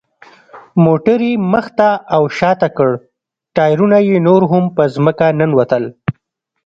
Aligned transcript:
موټر 0.85 1.19
یې 1.29 1.33
مخ 1.51 1.65
ته 1.77 1.89
او 2.15 2.23
شاته 2.37 2.69
کړ، 2.77 2.89
ټایرونه 3.55 3.97
یې 4.07 4.17
نور 4.27 4.41
هم 4.51 4.65
په 4.75 4.83
ځمکه 4.95 5.27
ننوتل. 5.39 5.83